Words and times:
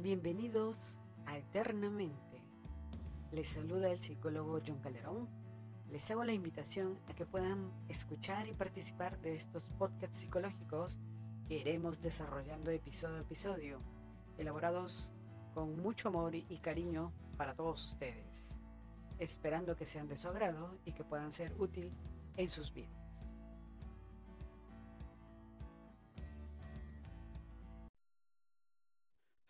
Bienvenidos 0.00 0.96
a 1.26 1.36
Eternamente. 1.38 2.40
Les 3.32 3.48
saluda 3.48 3.90
el 3.90 4.00
psicólogo 4.00 4.60
John 4.64 4.78
Calderón. 4.78 5.28
Les 5.90 6.08
hago 6.12 6.22
la 6.22 6.32
invitación 6.32 7.00
a 7.08 7.14
que 7.14 7.26
puedan 7.26 7.72
escuchar 7.88 8.46
y 8.46 8.52
participar 8.52 9.20
de 9.20 9.34
estos 9.34 9.70
podcasts 9.70 10.18
psicológicos 10.18 11.00
que 11.48 11.56
iremos 11.56 12.00
desarrollando 12.00 12.70
episodio 12.70 13.16
a 13.16 13.22
episodio, 13.22 13.80
elaborados 14.38 15.12
con 15.52 15.76
mucho 15.82 16.10
amor 16.10 16.36
y 16.36 16.58
cariño 16.58 17.12
para 17.36 17.56
todos 17.56 17.84
ustedes, 17.84 18.56
esperando 19.18 19.74
que 19.74 19.84
sean 19.84 20.06
de 20.06 20.16
su 20.16 20.28
agrado 20.28 20.78
y 20.84 20.92
que 20.92 21.02
puedan 21.02 21.32
ser 21.32 21.60
útil 21.60 21.90
en 22.36 22.48
sus 22.48 22.72
vidas. 22.72 23.07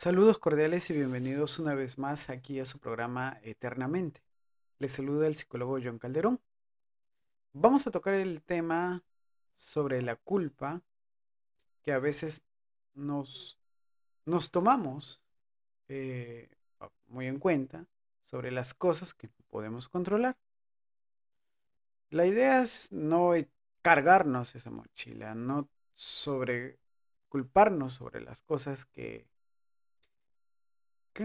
Saludos 0.01 0.39
cordiales 0.39 0.89
y 0.91 0.93
bienvenidos 0.93 1.59
una 1.59 1.75
vez 1.75 1.99
más 1.99 2.31
aquí 2.31 2.61
a 2.61 2.67
su 2.67 2.79
programa 2.79 3.41
Eternamente. 3.43 4.23
Les 4.79 4.93
saluda 4.93 5.27
el 5.27 5.35
psicólogo 5.35 5.81
John 5.83 5.99
Calderón. 5.99 6.41
Vamos 7.53 7.85
a 7.85 7.91
tocar 7.91 8.15
el 8.15 8.41
tema 8.41 9.03
sobre 9.55 10.01
la 10.03 10.15
culpa 10.15 10.83
que 11.83 11.93
a 11.93 11.99
veces 11.99 12.45
nos, 12.95 13.59
nos 14.25 14.53
tomamos 14.53 15.21
eh, 15.89 16.49
muy 17.09 17.27
en 17.27 17.41
cuenta 17.41 17.85
sobre 18.23 18.53
las 18.53 18.75
cosas 18.75 19.13
que 19.13 19.29
podemos 19.51 19.89
controlar. 19.89 20.37
La 22.11 22.25
idea 22.25 22.63
es 22.63 22.93
no 22.93 23.33
cargarnos 23.83 24.55
esa 24.55 24.71
mochila, 24.71 25.35
no 25.35 25.69
sobre 25.97 26.79
culparnos 27.29 27.95
sobre 27.95 28.21
las 28.21 28.41
cosas 28.43 28.85
que 28.85 29.27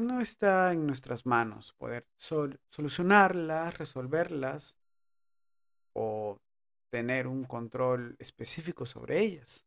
no 0.01 0.21
está 0.21 0.71
en 0.71 0.85
nuestras 0.87 1.25
manos 1.25 1.73
poder 1.73 2.07
solucionarlas, 2.17 3.77
resolverlas 3.77 4.75
o 5.93 6.39
tener 6.89 7.27
un 7.27 7.43
control 7.43 8.15
específico 8.19 8.85
sobre 8.85 9.19
ellas. 9.19 9.65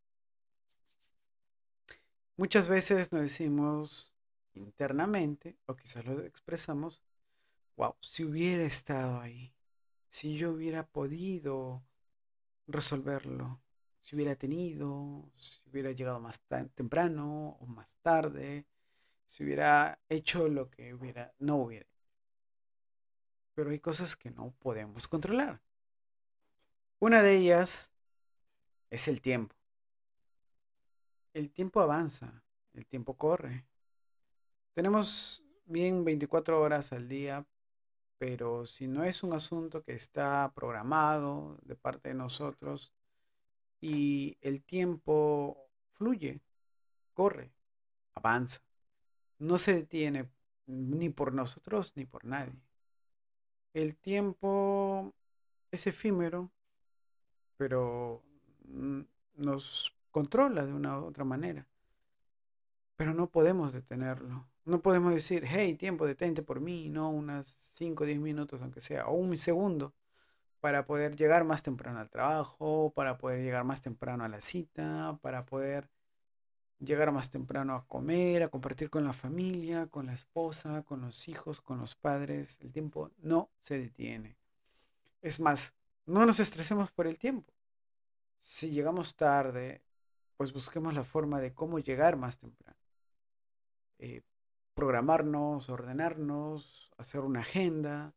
Muchas 2.36 2.68
veces 2.68 3.12
nos 3.12 3.22
decimos 3.22 4.12
internamente, 4.54 5.56
o 5.66 5.76
quizás 5.76 6.04
lo 6.04 6.20
expresamos, 6.22 7.02
wow, 7.76 7.94
si 8.00 8.24
hubiera 8.24 8.64
estado 8.64 9.20
ahí, 9.20 9.54
si 10.08 10.36
yo 10.36 10.52
hubiera 10.52 10.86
podido 10.86 11.82
resolverlo, 12.66 13.60
si 14.00 14.16
hubiera 14.16 14.36
tenido, 14.36 15.30
si 15.34 15.60
hubiera 15.70 15.92
llegado 15.92 16.20
más 16.20 16.40
temprano 16.74 17.56
o 17.60 17.66
más 17.66 17.88
tarde, 18.02 18.66
si 19.26 19.44
hubiera 19.44 20.00
hecho 20.08 20.48
lo 20.48 20.70
que 20.70 20.94
hubiera, 20.94 21.34
no 21.38 21.56
hubiera. 21.56 21.86
Pero 23.54 23.70
hay 23.70 23.80
cosas 23.80 24.16
que 24.16 24.30
no 24.30 24.52
podemos 24.58 25.08
controlar. 25.08 25.60
Una 26.98 27.22
de 27.22 27.36
ellas 27.36 27.92
es 28.88 29.08
el 29.08 29.20
tiempo. 29.20 29.54
El 31.34 31.50
tiempo 31.50 31.80
avanza, 31.80 32.42
el 32.72 32.86
tiempo 32.86 33.16
corre. 33.16 33.66
Tenemos 34.72 35.42
bien 35.66 36.04
24 36.04 36.60
horas 36.60 36.92
al 36.92 37.08
día, 37.08 37.46
pero 38.18 38.66
si 38.66 38.86
no 38.86 39.04
es 39.04 39.22
un 39.22 39.32
asunto 39.32 39.82
que 39.82 39.92
está 39.92 40.52
programado 40.54 41.58
de 41.62 41.76
parte 41.76 42.10
de 42.10 42.14
nosotros 42.14 42.94
y 43.80 44.38
el 44.40 44.62
tiempo 44.64 45.68
fluye, 45.92 46.40
corre, 47.12 47.52
avanza 48.14 48.65
no 49.38 49.58
se 49.58 49.74
detiene 49.74 50.28
ni 50.66 51.10
por 51.10 51.32
nosotros 51.32 51.92
ni 51.96 52.04
por 52.04 52.24
nadie. 52.24 52.60
El 53.72 53.96
tiempo 53.96 55.14
es 55.70 55.86
efímero, 55.86 56.50
pero 57.56 58.22
nos 59.34 59.94
controla 60.10 60.64
de 60.64 60.72
una 60.72 60.98
u 60.98 61.04
otra 61.04 61.24
manera. 61.24 61.66
Pero 62.96 63.12
no 63.12 63.30
podemos 63.30 63.72
detenerlo. 63.72 64.48
No 64.64 64.80
podemos 64.80 65.14
decir, 65.14 65.44
hey, 65.46 65.74
tiempo, 65.74 66.06
detente 66.06 66.42
por 66.42 66.60
mí, 66.60 66.88
no 66.88 67.10
unas 67.10 67.46
5 67.74 68.04
o 68.04 68.06
10 68.06 68.18
minutos, 68.18 68.62
aunque 68.62 68.80
sea, 68.80 69.06
o 69.06 69.14
un 69.14 69.36
segundo, 69.36 69.94
para 70.60 70.86
poder 70.86 71.16
llegar 71.16 71.44
más 71.44 71.62
temprano 71.62 72.00
al 72.00 72.10
trabajo, 72.10 72.92
para 72.96 73.18
poder 73.18 73.42
llegar 73.44 73.64
más 73.64 73.82
temprano 73.82 74.24
a 74.24 74.28
la 74.28 74.40
cita, 74.40 75.18
para 75.22 75.44
poder 75.44 75.88
llegar 76.78 77.12
más 77.12 77.30
temprano 77.30 77.74
a 77.74 77.86
comer, 77.86 78.42
a 78.42 78.48
compartir 78.48 78.90
con 78.90 79.04
la 79.04 79.12
familia, 79.12 79.86
con 79.86 80.06
la 80.06 80.14
esposa, 80.14 80.82
con 80.82 81.00
los 81.00 81.28
hijos, 81.28 81.60
con 81.60 81.78
los 81.78 81.94
padres. 81.94 82.58
El 82.60 82.72
tiempo 82.72 83.10
no 83.18 83.50
se 83.60 83.78
detiene. 83.78 84.36
Es 85.22 85.40
más, 85.40 85.74
no 86.04 86.26
nos 86.26 86.40
estresemos 86.40 86.90
por 86.92 87.06
el 87.06 87.18
tiempo. 87.18 87.52
Si 88.40 88.70
llegamos 88.70 89.16
tarde, 89.16 89.82
pues 90.36 90.52
busquemos 90.52 90.94
la 90.94 91.04
forma 91.04 91.40
de 91.40 91.54
cómo 91.54 91.78
llegar 91.78 92.16
más 92.16 92.38
temprano. 92.38 92.78
Eh, 93.98 94.22
programarnos, 94.74 95.70
ordenarnos, 95.70 96.92
hacer 96.98 97.20
una 97.20 97.40
agenda, 97.40 98.14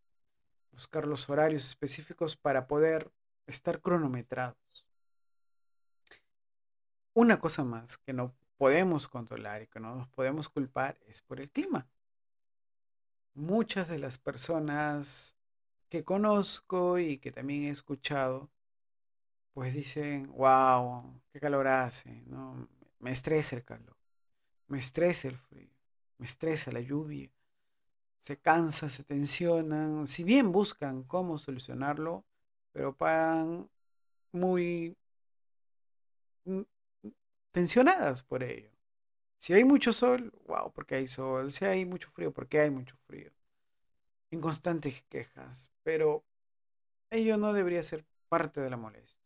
buscar 0.71 1.07
los 1.07 1.29
horarios 1.29 1.65
específicos 1.65 2.35
para 2.35 2.67
poder 2.67 3.11
estar 3.47 3.81
cronometrados. 3.81 4.57
Una 7.13 7.39
cosa 7.39 7.63
más 7.63 7.97
que 7.97 8.13
no 8.13 8.35
podemos 8.59 9.07
controlar 9.07 9.61
y 9.61 9.67
que 9.67 9.79
no 9.79 9.95
nos 9.95 10.09
podemos 10.09 10.49
culpar 10.49 10.99
es 11.07 11.21
por 11.21 11.39
el 11.39 11.49
clima. 11.49 11.87
Muchas 13.33 13.87
de 13.87 13.99
las 13.99 14.17
personas 14.17 15.37
que 15.87 16.03
conozco 16.03 16.99
y 16.99 17.19
que 17.19 17.31
también 17.31 17.63
he 17.63 17.69
escuchado, 17.69 18.51
pues 19.53 19.73
dicen, 19.73 20.29
wow, 20.33 21.21
qué 21.31 21.39
calor 21.39 21.69
hace, 21.69 22.21
¿no? 22.25 22.67
Me 22.99 23.11
estresa 23.11 23.55
el 23.55 23.63
calor, 23.63 23.95
me 24.67 24.79
estresa 24.79 25.29
el 25.29 25.37
frío, 25.37 25.71
me 26.17 26.25
estresa 26.25 26.73
la 26.73 26.81
lluvia, 26.81 27.31
se 28.19 28.37
cansan, 28.41 28.89
se 28.89 29.05
tensionan, 29.05 30.05
si 30.05 30.25
bien 30.25 30.51
buscan 30.51 31.03
cómo 31.03 31.37
solucionarlo, 31.37 32.25
pero 32.73 32.93
pagan 32.93 33.69
muy 34.33 34.97
tensionadas 37.51 38.23
por 38.23 38.43
ello. 38.43 38.69
Si 39.37 39.53
hay 39.53 39.63
mucho 39.63 39.93
sol, 39.93 40.33
wow, 40.47 40.71
porque 40.73 40.95
hay 40.95 41.07
sol. 41.07 41.51
Si 41.51 41.65
hay 41.65 41.85
mucho 41.85 42.09
frío, 42.11 42.33
porque 42.33 42.59
hay 42.59 42.71
mucho 42.71 42.95
frío. 43.07 43.31
En 44.31 44.41
constantes 44.41 45.01
quejas. 45.09 45.71
Pero 45.83 46.25
ello 47.09 47.37
no 47.37 47.53
debería 47.53 47.81
ser 47.83 48.05
parte 48.27 48.61
de 48.61 48.69
la 48.69 48.77
molestia. 48.77 49.17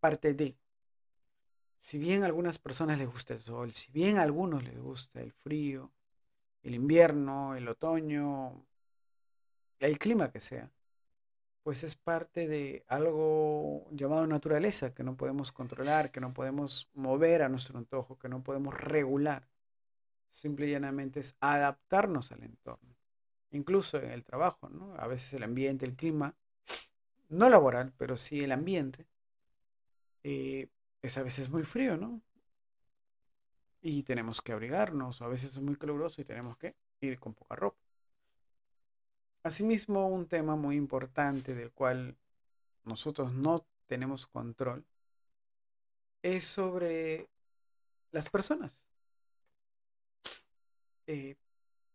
Parte 0.00 0.34
de. 0.34 0.56
Si 1.80 1.98
bien 1.98 2.22
a 2.22 2.26
algunas 2.26 2.58
personas 2.58 2.98
les 2.98 3.08
gusta 3.08 3.34
el 3.34 3.40
sol, 3.40 3.72
si 3.74 3.90
bien 3.90 4.18
a 4.18 4.22
algunos 4.22 4.62
les 4.62 4.78
gusta 4.78 5.20
el 5.20 5.32
frío, 5.32 5.90
el 6.62 6.74
invierno, 6.74 7.56
el 7.56 7.66
otoño, 7.66 8.64
el 9.80 9.98
clima 9.98 10.30
que 10.30 10.40
sea, 10.40 10.70
pues 11.62 11.84
es 11.84 11.94
parte 11.94 12.48
de 12.48 12.84
algo 12.88 13.86
llamado 13.92 14.26
naturaleza 14.26 14.94
que 14.94 15.04
no 15.04 15.16
podemos 15.16 15.52
controlar, 15.52 16.10
que 16.10 16.20
no 16.20 16.34
podemos 16.34 16.90
mover 16.94 17.42
a 17.42 17.48
nuestro 17.48 17.78
antojo, 17.78 18.18
que 18.18 18.28
no 18.28 18.42
podemos 18.42 18.74
regular. 18.74 19.48
Simple 20.30 20.66
y 20.66 20.70
llanamente 20.72 21.20
es 21.20 21.36
adaptarnos 21.40 22.32
al 22.32 22.42
entorno. 22.42 22.96
Incluso 23.50 23.98
en 23.98 24.10
el 24.10 24.24
trabajo, 24.24 24.68
¿no? 24.70 24.94
A 24.96 25.06
veces 25.06 25.34
el 25.34 25.42
ambiente, 25.42 25.86
el 25.86 25.94
clima, 25.94 26.34
no 27.28 27.48
laboral, 27.48 27.92
pero 27.96 28.16
sí 28.16 28.40
el 28.40 28.52
ambiente, 28.52 29.06
eh, 30.24 30.68
es 31.02 31.18
a 31.18 31.22
veces 31.22 31.50
muy 31.50 31.62
frío, 31.62 31.96
¿no? 31.96 32.22
Y 33.82 34.02
tenemos 34.04 34.40
que 34.40 34.52
abrigarnos, 34.52 35.20
o 35.20 35.24
a 35.24 35.28
veces 35.28 35.52
es 35.52 35.60
muy 35.60 35.76
caluroso 35.76 36.20
y 36.20 36.24
tenemos 36.24 36.56
que 36.56 36.74
ir 37.00 37.18
con 37.18 37.34
poca 37.34 37.56
ropa. 37.56 37.81
Asimismo, 39.42 40.06
un 40.06 40.26
tema 40.26 40.54
muy 40.54 40.76
importante 40.76 41.54
del 41.54 41.72
cual 41.72 42.16
nosotros 42.84 43.32
no 43.32 43.66
tenemos 43.86 44.26
control 44.26 44.84
es 46.22 46.44
sobre 46.46 47.28
las 48.12 48.30
personas. 48.30 48.78
Eh, 51.08 51.36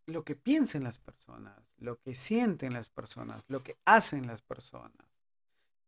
lo 0.08 0.24
que 0.24 0.36
piensen 0.36 0.84
las 0.84 1.00
personas, 1.00 1.58
lo 1.78 2.00
que 2.00 2.16
sienten 2.16 2.74
las 2.74 2.90
personas, 2.90 3.44
lo 3.48 3.64
que 3.64 3.78
hacen 3.86 4.28
las 4.28 4.42
personas. 4.42 5.08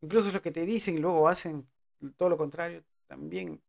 Incluso 0.02 0.32
lo 0.32 0.42
que 0.42 0.52
te 0.52 0.66
dicen 0.66 0.96
y 0.96 1.00
luego 1.00 1.28
hacen 1.28 1.70
todo 2.16 2.30
lo 2.30 2.38
contrario 2.38 2.84
también. 3.08 3.62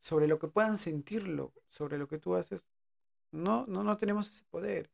Sobre 0.00 0.26
lo 0.26 0.38
que 0.38 0.48
puedan 0.48 0.78
sentirlo, 0.78 1.52
sobre 1.68 1.96
lo 1.96 2.08
que 2.08 2.18
tú 2.18 2.34
haces, 2.34 2.62
no, 3.30 3.66
no, 3.66 3.84
no 3.84 3.96
tenemos 3.96 4.28
ese 4.28 4.44
poder 4.50 4.90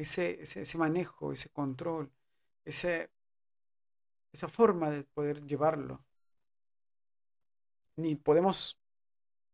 ese, 0.00 0.42
ese, 0.42 0.78
manejo, 0.78 1.32
ese 1.32 1.50
control, 1.50 2.10
ese, 2.64 3.10
esa 4.32 4.48
forma 4.48 4.90
de 4.90 5.04
poder 5.04 5.44
llevarlo. 5.46 6.04
Ni 7.96 8.16
podemos 8.16 8.80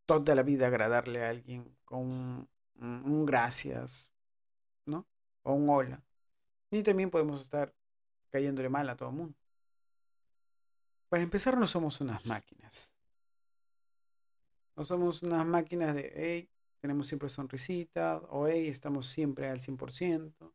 toda 0.06 0.34
la 0.36 0.42
vida 0.42 0.68
agradarle 0.68 1.24
a 1.24 1.30
alguien 1.30 1.76
con 1.84 2.48
un, 2.76 3.26
gracias, 3.26 4.12
¿no? 4.86 5.06
O 5.42 5.54
un 5.54 5.68
hola. 5.68 6.04
Ni 6.70 6.82
también 6.82 7.10
podemos 7.10 7.42
estar 7.42 7.74
cayéndole 8.30 8.68
mal 8.68 8.88
a 8.88 8.96
todo 8.96 9.08
el 9.10 9.16
mundo. 9.16 9.38
Para 11.08 11.22
empezar, 11.24 11.56
no 11.58 11.66
somos 11.66 12.00
unas 12.00 12.24
máquinas. 12.24 12.92
No 14.76 14.84
somos 14.84 15.22
unas 15.22 15.44
máquinas 15.46 15.94
de, 15.94 16.48
tenemos 16.86 17.08
siempre 17.08 17.28
sonrisita, 17.28 18.18
o 18.30 18.46
hey, 18.46 18.68
estamos 18.68 19.08
siempre 19.08 19.48
al 19.48 19.60
100%, 19.60 20.52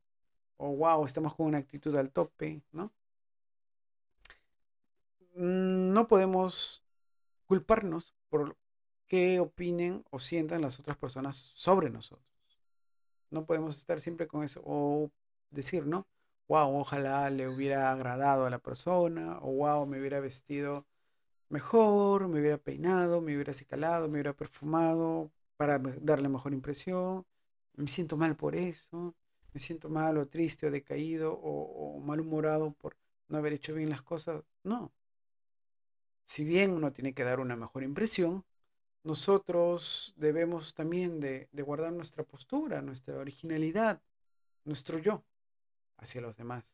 o 0.56 0.76
wow, 0.78 1.06
estamos 1.06 1.36
con 1.36 1.48
una 1.48 1.58
actitud 1.58 1.94
al 1.98 2.10
tope, 2.10 2.62
¿no? 2.72 2.94
Mm, 5.36 5.92
no 5.92 6.08
podemos 6.08 6.86
culparnos 7.48 8.16
por 8.30 8.56
qué 9.08 9.42
opinen 9.42 10.06
o 10.10 10.20
sientan 10.20 10.62
las 10.62 10.80
otras 10.80 10.96
personas 10.96 11.36
sobre 11.36 11.90
nosotros. 11.90 12.26
No 13.30 13.46
podemos 13.46 13.78
estar 13.78 14.00
siempre 14.00 14.28
con 14.28 14.46
eso 14.46 14.62
o 14.64 15.12
decir, 15.50 15.86
¿no? 15.86 16.08
Wow, 16.48 16.80
ojalá 16.80 17.30
le 17.30 17.50
hubiera 17.50 17.92
agradado 17.92 18.46
a 18.46 18.50
la 18.50 18.60
persona, 18.60 19.38
o 19.42 19.52
wow, 19.52 19.86
me 19.86 20.00
hubiera 20.00 20.22
vestido 20.22 20.86
mejor, 21.50 22.30
me 22.30 22.40
hubiera 22.40 22.58
peinado, 22.58 23.20
me 23.20 23.36
hubiera 23.36 23.52
acicalado, 23.52 24.08
me 24.08 24.14
hubiera 24.14 24.34
perfumado 24.34 25.30
para 25.62 25.78
darle 25.78 26.28
mejor 26.28 26.54
impresión. 26.54 27.24
Me 27.76 27.86
siento 27.88 28.18
mal 28.18 28.36
por 28.36 28.56
eso, 28.56 29.16
me 29.54 29.60
siento 29.60 29.90
mal 29.90 30.18
o 30.18 30.28
triste 30.28 30.66
o 30.66 30.72
decaído 30.72 31.34
o, 31.34 31.98
o 31.98 32.00
malhumorado 32.00 32.74
por 32.74 32.98
no 33.28 33.38
haber 33.38 33.54
hecho 33.54 33.76
bien 33.76 33.92
las 33.92 34.02
cosas. 34.02 34.44
No. 34.64 34.92
Si 36.26 36.44
bien 36.44 36.72
uno 36.72 36.92
tiene 36.92 37.14
que 37.14 37.24
dar 37.24 37.40
una 37.40 37.56
mejor 37.56 37.84
impresión, 37.84 38.44
nosotros 39.04 40.16
debemos 40.18 40.74
también 40.74 41.20
de, 41.20 41.48
de 41.52 41.62
guardar 41.62 41.94
nuestra 41.94 42.24
postura, 42.24 42.82
nuestra 42.82 43.18
originalidad, 43.18 44.02
nuestro 44.66 44.98
yo 44.98 45.24
hacia 45.98 46.22
los 46.22 46.36
demás. 46.38 46.74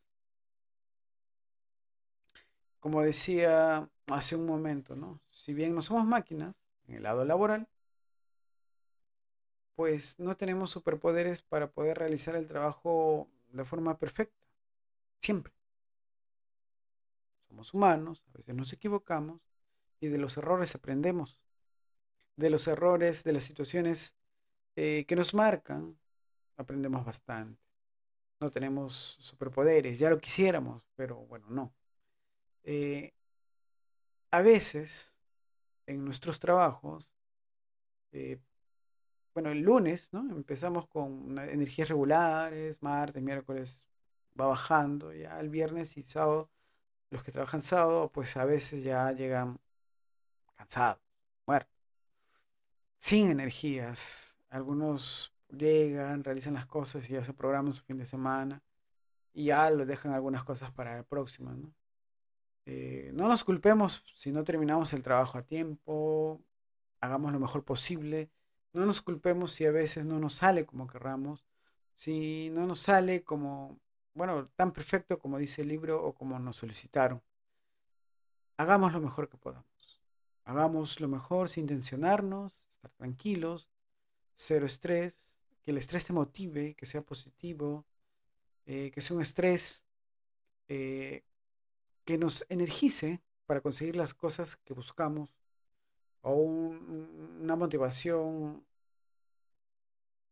Como 2.80 3.01
decía 3.01 3.89
hace 4.07 4.38
un 4.38 4.45
momento, 4.45 4.95
¿no? 4.95 5.19
Si 5.30 5.54
bien 5.54 5.75
no 5.75 5.81
somos 5.81 6.06
máquinas 6.06 6.56
en 6.88 6.95
el 6.95 7.04
lado 7.04 7.25
laboral, 7.25 7.68
pues 9.77 10.19
no 10.19 10.35
tenemos 10.35 10.71
superpoderes 10.71 11.44
para 11.44 11.69
poder 11.71 12.00
realizar 12.00 12.35
el 12.35 12.47
trabajo 12.47 13.29
de 13.51 13.63
forma 13.63 14.00
perfecta. 14.00 14.35
Siempre. 15.21 15.53
Somos 17.47 17.75
humanos, 17.75 18.24
a 18.33 18.38
veces 18.39 18.56
nos 18.56 18.74
equivocamos 18.74 19.39
y 20.00 20.07
de 20.07 20.18
los 20.18 20.35
errores 20.35 20.74
aprendemos. 20.74 21.39
De 22.38 22.50
los 22.50 22.68
errores, 22.68 23.24
de 23.24 23.33
las 23.33 23.44
situaciones 23.44 24.15
eh, 24.75 25.06
que 25.07 25.15
nos 25.15 25.35
marcan, 25.35 26.00
aprendemos 26.56 27.06
bastante. 27.06 27.62
No 28.39 28.50
tenemos 28.50 29.18
superpoderes, 29.19 30.00
ya 30.00 30.09
lo 30.09 30.18
quisiéramos, 30.18 30.81
pero 30.95 31.18
bueno, 31.27 31.45
no. 31.51 31.71
Eh, 32.63 33.13
a 34.31 34.41
veces 34.41 35.19
en 35.85 36.03
nuestros 36.03 36.39
trabajos, 36.39 37.07
eh, 38.12 38.39
bueno, 39.38 39.51
el 39.51 39.60
lunes, 39.62 40.10
¿no? 40.13 40.22
Empezamos 40.31 40.88
con 40.88 41.38
energías 41.38 41.89
regulares, 41.89 42.81
martes, 42.81 43.22
miércoles 43.22 43.84
va 44.39 44.48
bajando, 44.48 45.13
ya 45.13 45.39
el 45.39 45.50
viernes 45.50 45.95
y 45.95 46.01
sábado, 46.01 46.50
los 47.12 47.24
que 47.24 47.31
trabajan 47.31 47.62
sábado, 47.62 48.12
pues 48.12 48.36
a 48.36 48.45
veces 48.45 48.84
ya 48.84 49.12
llegan 49.12 49.60
cansados, 50.56 51.00
muertos, 51.45 51.72
sin 52.98 53.30
energías. 53.30 54.36
Algunos 54.50 55.31
llegan, 55.50 56.24
realizan 56.24 56.56
las 56.56 56.66
cosas 56.66 57.07
y 57.07 57.13
ya 57.13 57.24
se 57.24 57.34
programan 57.34 57.74
su 57.75 57.84
fin 57.84 58.00
de 58.00 58.06
semana 58.06 58.63
y 59.34 59.45
ya 59.45 59.69
lo 59.69 59.86
dejan 59.86 60.13
algunas 60.13 60.44
cosas 60.45 60.72
para 60.72 60.98
el 60.98 61.06
próximo. 61.06 61.51
Eh, 62.66 63.12
no 63.13 63.28
nos 63.28 63.44
culpemos 63.44 64.04
si 64.16 64.31
no 64.31 64.44
terminamos 64.44 64.94
el 64.94 65.04
trabajo 65.04 65.38
a 65.38 65.44
tiempo, 65.44 66.42
hagamos 67.01 67.34
lo 67.34 67.39
mejor 67.39 67.63
posible. 67.63 68.31
No 68.77 68.85
nos 68.85 69.01
culpemos 69.01 69.53
si 69.53 69.65
a 69.65 69.71
veces 69.71 70.06
no 70.06 70.19
nos 70.19 70.35
sale 70.35 70.68
como 70.68 70.85
querramos, 70.85 71.47
si 71.95 72.51
no 72.51 72.68
nos 72.68 72.81
sale 72.81 73.24
como, 73.24 73.79
bueno, 74.13 74.50
tan 74.50 74.71
perfecto 74.71 75.18
como 75.18 75.39
dice 75.39 75.63
el 75.63 75.69
libro 75.69 76.06
o 76.06 76.13
como 76.13 76.38
nos 76.38 76.57
solicitaron. 76.57 77.24
Hagamos 78.56 78.94
lo 78.94 79.01
mejor 79.01 79.29
que 79.29 79.38
podamos. 79.38 80.00
Hagamos 80.44 81.00
lo 81.00 81.07
mejor 81.07 81.50
sin 81.50 81.65
tensionarnos, 81.65 82.68
estar 82.69 82.91
tranquilos, 82.91 83.68
cero 84.35 84.68
estrés, 84.68 85.33
que 85.63 85.71
el 85.71 85.79
estrés 85.79 86.06
te 86.06 86.13
motive, 86.13 86.75
que 86.75 86.85
sea 86.85 87.01
positivo, 87.01 87.83
eh, 88.68 88.91
que 88.91 89.01
sea 89.01 89.15
un 89.15 89.24
estrés 89.24 89.85
eh, 90.68 91.24
que 92.06 92.19
nos 92.19 92.45
energice 92.47 93.24
para 93.47 93.62
conseguir 93.62 93.95
las 93.95 94.13
cosas 94.13 94.56
que 94.56 94.75
buscamos 94.75 95.31
o 96.21 96.35
una 96.35 97.56
motivación 97.56 98.67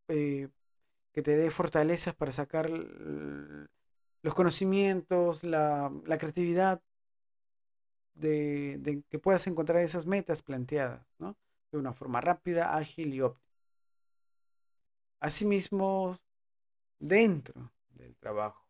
eh, 0.08 0.48
que 1.12 1.22
te 1.22 1.36
dé 1.36 1.50
fortalezas 1.50 2.14
para 2.14 2.32
sacar 2.32 2.70
los 2.70 4.34
conocimientos, 4.34 5.44
la, 5.44 5.90
creatividad 6.18 6.82
de, 8.14 9.02
que 9.08 9.18
puedas 9.18 9.46
encontrar 9.46 9.82
esas 9.82 10.06
metas 10.06 10.42
planteadas, 10.42 11.06
De 11.72 11.78
una 11.78 11.92
forma 11.92 12.20
rápida, 12.20 12.76
ágil 12.76 13.14
y 13.14 13.20
óptima. 13.20 13.46
Asimismo, 15.20 16.18
dentro 16.98 17.72
del 17.90 18.16
trabajo 18.16 18.66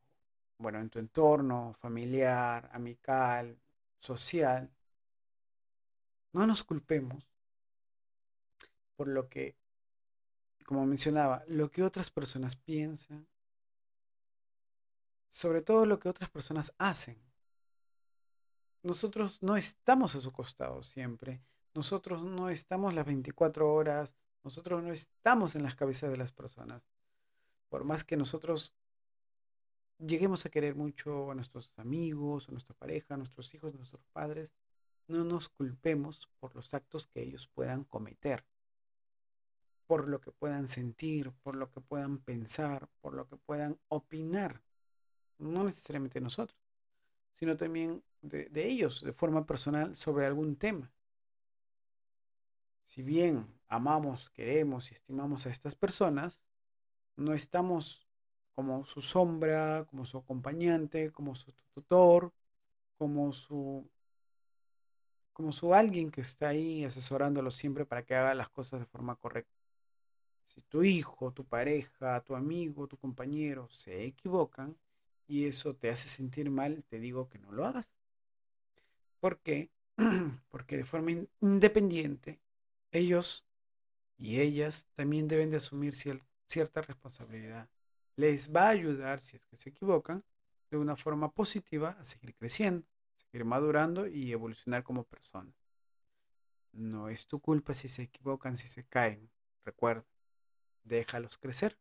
bueno, 0.59 0.81
en 0.81 0.91
tu 0.91 0.99
entorno 0.99 1.75
familiar, 1.81 2.69
amical, 2.73 3.59
social, 4.01 4.71
no 6.33 6.47
nos 6.47 6.65
culpemos 6.65 7.27
por 8.97 9.09
lo 9.09 9.29
que, 9.29 9.57
como 10.67 10.85
mencionaba, 10.85 11.45
lo 11.47 11.71
que 11.71 11.85
otras 11.85 12.11
personas 12.11 12.57
piensan, 12.57 13.27
sobre 15.31 15.63
todo 15.63 15.87
lo 15.87 15.99
que 16.01 16.09
otras 16.09 16.29
personas 16.29 16.75
hacen. 16.77 17.23
Nosotros 18.83 19.43
no 19.43 19.57
estamos 19.57 20.15
a 20.17 20.21
su 20.21 20.33
costado 20.33 20.83
siempre, 20.83 21.41
nosotros 21.73 22.25
no 22.25 22.51
estamos 22.51 22.95
las 22.95 23.07
24 23.07 23.73
horas, 23.73 24.13
nosotros 24.43 24.83
no 24.83 24.93
estamos 24.93 25.55
en 25.55 25.63
las 25.63 25.77
cabezas 25.77 26.11
de 26.11 26.17
las 26.17 26.33
personas. 26.33 26.83
Por 27.69 27.85
más 27.85 28.03
que 28.03 28.17
nosotros 28.17 28.75
lleguemos 29.99 30.47
a 30.47 30.51
querer 30.51 30.75
mucho 30.75 31.31
a 31.31 31.35
nuestros 31.35 31.73
amigos, 31.77 32.49
a 32.49 32.53
nuestra 32.53 32.75
pareja, 32.75 33.15
a 33.15 33.19
nuestros 33.19 33.55
hijos, 33.55 33.75
a 33.75 33.77
nuestros 33.79 34.05
padres, 34.13 34.53
no 35.07 35.23
nos 35.23 35.49
culpemos 35.49 36.29
por 36.41 36.55
los 36.57 36.75
actos 36.75 37.07
que 37.07 37.23
ellos 37.23 37.49
puedan 37.55 37.85
cometer, 37.85 38.45
por 39.87 40.09
lo 40.09 40.21
que 40.21 40.33
puedan 40.33 40.69
sentir, 40.69 41.33
por 41.43 41.57
lo 41.57 41.71
que 41.71 41.81
puedan 41.81 42.19
pensar, 42.19 42.89
por 43.01 43.15
lo 43.15 43.29
que 43.29 43.37
puedan 43.37 43.79
opinar. 43.89 44.63
No 45.39 45.65
necesariamente 45.65 46.21
nosotros, 46.21 46.59
sino 47.37 47.57
también 47.57 48.03
de, 48.23 48.49
ellos 48.55 49.03
de 49.03 49.13
forma 49.13 49.47
personal 49.47 49.95
sobre 49.97 50.27
algún 50.27 50.57
tema. 50.57 50.91
Si 52.87 53.03
bien 53.03 53.47
amamos, 53.69 54.31
queremos 54.31 54.91
y 54.91 54.95
estimamos 54.95 55.47
a 55.47 55.51
estas 55.51 55.75
personas, 55.75 56.41
no 57.17 57.35
estamos 57.35 58.07
como 58.55 58.85
su 58.87 59.03
sombra, 59.03 59.85
como 59.91 60.05
su 60.07 60.19
acompañante, 60.19 61.13
como 61.13 61.35
su 61.35 61.53
tutor, 61.75 62.33
como 62.97 63.33
su 63.33 63.89
como 65.35 65.53
su 65.53 65.75
alguien 65.75 66.11
que 66.11 66.23
está 66.23 66.49
ahí 66.49 66.85
asesorándolo 66.85 67.51
siempre 67.51 67.85
para 67.85 68.03
que 68.05 68.15
haga 68.15 68.35
las 68.35 68.49
cosas 68.49 68.81
de 68.81 68.87
forma 68.87 69.17
correcta. 69.17 69.56
Si 70.47 70.63
tu 70.63 70.83
hijo, 70.83 71.33
tu 71.33 71.45
pareja, 71.45 72.21
tu 72.23 72.35
amigo, 72.35 72.87
tu 72.89 72.97
compañero 72.97 73.69
se 73.69 74.05
equivocan 74.05 74.77
y 75.27 75.47
eso 75.47 75.75
te 75.77 75.91
hace 75.91 76.09
sentir 76.09 76.51
mal, 76.51 76.85
te 76.89 76.99
digo 76.99 77.29
que 77.29 77.39
no 77.39 77.53
lo 77.53 77.67
hagas. 77.67 77.87
¿Por 79.21 79.39
qué? 79.41 79.71
Porque 80.51 80.77
de 80.77 80.85
forma 80.85 81.11
independiente, 81.41 82.41
ellos 82.93 83.45
y 84.17 84.41
ellas 84.41 84.89
también 84.95 85.29
deben 85.29 85.51
de 85.51 85.59
asumir 85.59 85.95
cierta 86.47 86.83
responsabilidad 86.83 87.69
les 88.17 88.51
va 88.51 88.67
a 88.67 88.71
ayudar, 88.71 89.23
si 89.23 89.37
es 89.37 89.45
que 89.47 89.57
se 89.57 89.71
equivocan, 89.71 90.25
de 90.71 90.79
una 90.79 90.97
forma 90.97 91.31
positiva 91.31 91.91
a 91.91 92.05
seguir 92.05 92.35
creciendo, 92.35 92.87
seguir 93.15 93.45
madurando 93.45 94.07
y 94.07 94.33
evolucionar 94.33 94.83
como 94.83 95.05
personas. 95.05 95.55
No 96.73 97.09
es 97.09 97.27
tu 97.27 97.41
culpa 97.41 97.75
si 97.75 97.89
se 97.89 98.03
equivocan, 98.03 98.57
si 98.57 98.69
se 98.69 98.85
caen. 98.85 99.31
Recuerda, 99.65 100.05
déjalos 100.87 101.39
crecer. 101.39 101.79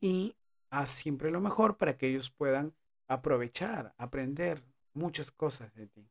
Y 0.00 0.36
haz 0.70 0.90
siempre 0.90 1.30
lo 1.30 1.40
mejor 1.40 1.76
para 1.76 1.96
que 1.96 2.08
ellos 2.08 2.30
puedan 2.30 2.74
aprovechar, 3.08 3.94
aprender 3.98 4.64
muchas 4.92 5.30
cosas 5.30 5.74
de 5.74 5.86
ti. 5.86 6.08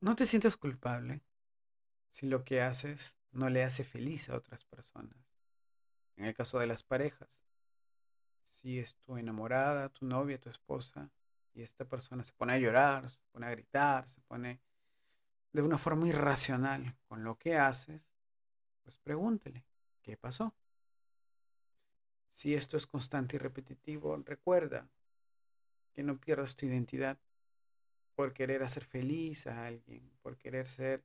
No 0.00 0.16
te 0.16 0.26
sientas 0.26 0.56
culpable 0.56 1.22
si 2.10 2.26
lo 2.26 2.44
que 2.44 2.62
haces 2.62 3.16
no 3.32 3.50
le 3.50 3.64
hace 3.64 3.84
feliz 3.84 4.28
a 4.28 4.36
otras 4.36 4.64
personas. 4.64 5.16
En 6.16 6.24
el 6.24 6.34
caso 6.34 6.58
de 6.58 6.66
las 6.66 6.82
parejas, 6.82 7.28
si 8.42 8.78
es 8.78 8.96
tu 8.96 9.16
enamorada, 9.16 9.88
tu 9.88 10.06
novia, 10.06 10.40
tu 10.40 10.50
esposa, 10.50 11.10
y 11.54 11.62
esta 11.62 11.84
persona 11.84 12.22
se 12.22 12.32
pone 12.32 12.54
a 12.54 12.58
llorar, 12.58 13.10
se 13.10 13.20
pone 13.32 13.46
a 13.46 13.50
gritar, 13.50 14.08
se 14.08 14.20
pone 14.22 14.60
de 15.52 15.62
una 15.62 15.78
forma 15.78 16.08
irracional 16.08 16.96
con 17.08 17.24
lo 17.24 17.36
que 17.36 17.56
haces, 17.56 18.07
pues 18.88 18.96
pregúntele, 19.00 19.66
¿qué 20.00 20.16
pasó? 20.16 20.54
Si 22.32 22.54
esto 22.54 22.78
es 22.78 22.86
constante 22.86 23.36
y 23.36 23.38
repetitivo, 23.38 24.16
recuerda 24.24 24.88
que 25.92 26.02
no 26.02 26.18
pierdas 26.18 26.56
tu 26.56 26.64
identidad 26.64 27.18
por 28.14 28.32
querer 28.32 28.62
hacer 28.62 28.86
feliz 28.86 29.46
a 29.46 29.66
alguien, 29.66 30.10
por 30.22 30.38
querer 30.38 30.66
ser 30.66 31.04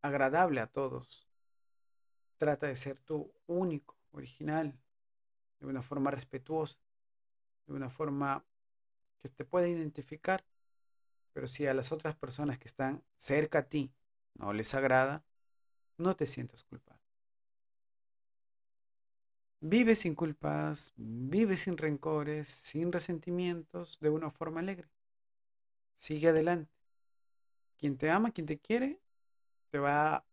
agradable 0.00 0.60
a 0.60 0.68
todos. 0.68 1.28
Trata 2.36 2.68
de 2.68 2.76
ser 2.76 3.00
tú 3.00 3.34
único, 3.48 3.98
original, 4.12 4.78
de 5.58 5.66
una 5.66 5.82
forma 5.82 6.12
respetuosa, 6.12 6.78
de 7.66 7.72
una 7.72 7.90
forma 7.90 8.46
que 9.18 9.28
te 9.28 9.44
pueda 9.44 9.66
identificar. 9.66 10.44
Pero 11.32 11.48
si 11.48 11.66
a 11.66 11.74
las 11.74 11.90
otras 11.90 12.14
personas 12.14 12.60
que 12.60 12.68
están 12.68 13.02
cerca 13.16 13.58
a 13.58 13.68
ti 13.68 13.92
no 14.34 14.52
les 14.52 14.72
agrada, 14.74 15.24
no 15.98 16.16
te 16.16 16.26
sientas 16.26 16.62
culpable. 16.64 17.02
Vive 19.60 19.94
sin 19.94 20.14
culpas, 20.16 20.92
vive 20.96 21.56
sin 21.56 21.76
rencores, 21.76 22.48
sin 22.48 22.90
resentimientos, 22.90 23.98
de 24.00 24.10
una 24.10 24.30
forma 24.30 24.60
alegre. 24.60 24.88
Sigue 25.94 26.28
adelante. 26.28 26.72
Quien 27.78 27.96
te 27.96 28.10
ama, 28.10 28.32
quien 28.32 28.46
te 28.46 28.58
quiere, 28.58 29.00
te 29.70 29.78
va 29.78 30.16
a 30.16 30.26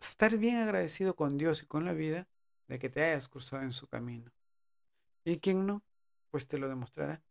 estar 0.00 0.36
bien 0.38 0.56
agradecido 0.56 1.14
con 1.14 1.36
Dios 1.36 1.62
y 1.62 1.66
con 1.66 1.84
la 1.84 1.92
vida 1.92 2.26
de 2.68 2.78
que 2.78 2.88
te 2.88 3.02
hayas 3.02 3.28
cruzado 3.28 3.62
en 3.62 3.72
su 3.72 3.86
camino. 3.86 4.32
Y 5.24 5.38
quien 5.38 5.66
no, 5.66 5.82
pues 6.30 6.46
te 6.48 6.56
lo 6.56 6.68
demostrará. 6.68 7.22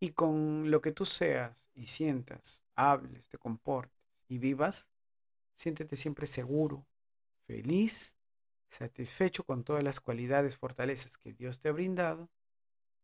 Y 0.00 0.12
con 0.12 0.70
lo 0.70 0.80
que 0.80 0.92
tú 0.92 1.04
seas 1.04 1.70
y 1.74 1.86
sientas, 1.86 2.64
hables, 2.74 3.28
te 3.28 3.38
comportes 3.38 4.02
y 4.28 4.38
vivas, 4.38 4.88
siéntete 5.54 5.96
siempre 5.96 6.26
seguro, 6.26 6.86
feliz, 7.46 8.16
satisfecho 8.68 9.44
con 9.44 9.64
todas 9.64 9.82
las 9.84 10.00
cualidades, 10.00 10.56
fortalezas 10.56 11.18
que 11.18 11.32
Dios 11.32 11.60
te 11.60 11.68
ha 11.68 11.72
brindado, 11.72 12.30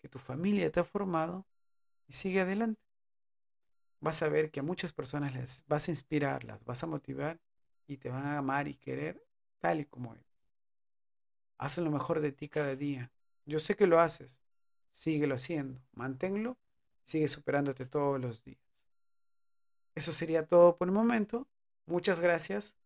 que 0.00 0.08
tu 0.08 0.18
familia 0.18 0.70
te 0.70 0.80
ha 0.80 0.84
formado 0.84 1.46
y 2.06 2.14
sigue 2.14 2.40
adelante. 2.40 2.80
Vas 4.00 4.22
a 4.22 4.28
ver 4.28 4.50
que 4.50 4.60
a 4.60 4.62
muchas 4.62 4.92
personas 4.92 5.34
les 5.34 5.64
vas 5.66 5.88
a 5.88 5.90
inspirar, 5.90 6.44
las 6.44 6.64
vas 6.64 6.82
a 6.82 6.86
motivar 6.86 7.40
y 7.86 7.96
te 7.98 8.10
van 8.10 8.26
a 8.26 8.38
amar 8.38 8.68
y 8.68 8.74
querer 8.76 9.24
tal 9.58 9.80
y 9.80 9.86
como 9.86 10.14
eres. 10.14 10.26
Haz 11.58 11.78
lo 11.78 11.90
mejor 11.90 12.20
de 12.20 12.32
ti 12.32 12.48
cada 12.48 12.76
día. 12.76 13.10
Yo 13.44 13.58
sé 13.58 13.74
que 13.74 13.88
lo 13.88 13.98
haces. 13.98 14.40
Síguelo 14.90 15.34
haciendo. 15.34 15.82
Manténlo 15.92 16.56
sigue 17.08 17.26
superándote 17.28 17.86
todos 17.86 18.20
los 18.20 18.44
días. 18.44 18.60
Eso 19.94 20.12
sería 20.12 20.46
todo 20.46 20.76
por 20.76 20.88
el 20.88 20.92
momento. 20.92 21.48
Muchas 21.88 22.20
gracias 22.20 22.76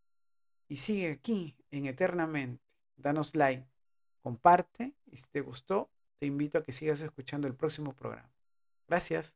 y 0.68 0.76
sigue 0.76 1.10
aquí 1.10 1.56
en 1.72 1.86
Eternamente. 1.86 2.62
Danos 2.96 3.34
like, 3.34 3.66
comparte 4.22 4.94
y 5.06 5.16
si 5.16 5.26
te 5.28 5.40
gustó, 5.40 5.90
te 6.20 6.26
invito 6.26 6.58
a 6.58 6.62
que 6.62 6.72
sigas 6.72 7.00
escuchando 7.00 7.48
el 7.48 7.56
próximo 7.56 7.94
programa. 7.96 8.32
Gracias. 8.86 9.34